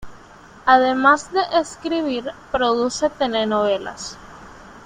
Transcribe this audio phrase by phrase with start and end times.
[0.65, 4.17] Además de escribir, produce telenovelas.